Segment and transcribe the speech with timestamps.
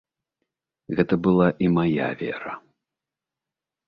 [0.99, 2.53] Гэта была і мая вера.